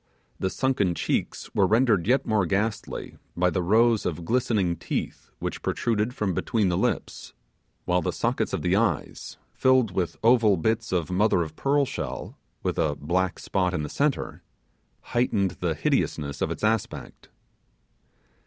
[0.39, 5.61] The sunken cheeks were rendered yet more ghastly by the rows of glistening teeth which
[5.61, 7.35] protruded from between the lips,
[7.85, 12.35] while the sockets of the eyes filled with oval bits of mother of pearl shell,
[12.63, 14.41] with a black spot in the centre
[15.13, 17.29] heightened the hideousness of its aspect.